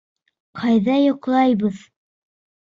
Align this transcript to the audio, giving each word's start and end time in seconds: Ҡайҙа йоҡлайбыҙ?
Ҡайҙа 0.61 0.95
йоҡлайбыҙ? 1.01 1.85